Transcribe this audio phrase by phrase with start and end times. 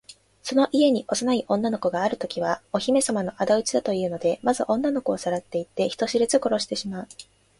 [0.41, 7.07] その家に幼い女の子があるときは、お姫さまのあだ討ちだというので、まず女の子をさらっていって、人知れず殺してしまう。